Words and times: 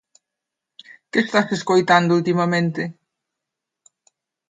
Que 1.11 1.19
estás 1.25 1.47
escoitando 1.57 2.17
ultimamente? 2.19 2.81